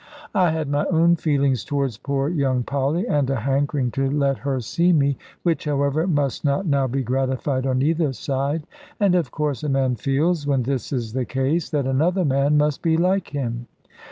I 0.33 0.49
had 0.49 0.67
my 0.67 0.83
own 0.85 1.15
feelings 1.15 1.63
towards 1.63 1.99
poor 1.99 2.27
young 2.27 2.63
Polly, 2.63 3.05
and 3.07 3.29
a 3.29 3.35
hankering 3.35 3.91
to 3.91 4.09
let 4.09 4.39
her 4.39 4.59
see 4.59 4.91
me 4.93 5.15
(which, 5.43 5.65
however, 5.65 6.07
must 6.07 6.43
not 6.43 6.65
now 6.65 6.87
be 6.87 7.03
gratified 7.03 7.67
on 7.67 7.83
either 7.83 8.11
side), 8.11 8.65
and 8.99 9.13
of 9.13 9.29
course 9.29 9.61
a 9.63 9.69
man 9.69 9.93
feels, 9.95 10.47
when 10.47 10.63
this 10.63 10.91
is 10.91 11.13
the 11.13 11.25
case, 11.25 11.69
that 11.69 11.85
another 11.85 12.25
man 12.25 12.57
must 12.57 12.81
be 12.81 12.97
like 12.97 13.27
him. 13.27 13.67